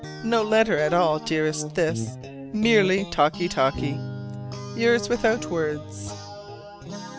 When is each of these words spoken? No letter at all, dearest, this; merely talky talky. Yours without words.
No 0.23 0.41
letter 0.41 0.77
at 0.79 0.95
all, 0.95 1.19
dearest, 1.19 1.75
this; 1.75 2.17
merely 2.55 3.05
talky 3.11 3.47
talky. 3.47 3.99
Yours 4.75 5.09
without 5.09 5.45
words. 5.51 6.11